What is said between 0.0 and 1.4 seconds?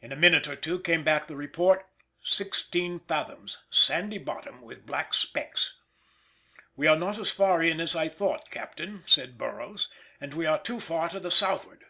In a minute or two came back the